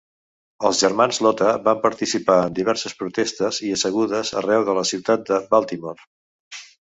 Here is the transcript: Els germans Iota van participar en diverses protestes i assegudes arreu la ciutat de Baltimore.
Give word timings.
Els 0.67 0.77
germans 0.85 1.19
Iota 1.23 1.49
van 1.67 1.81
participar 1.83 2.37
en 2.45 2.55
diverses 2.61 2.95
protestes 3.03 3.61
i 3.69 3.71
assegudes 3.75 4.33
arreu 4.43 4.67
la 4.81 4.87
ciutat 4.93 5.27
de 5.31 5.39
Baltimore. 5.55 6.09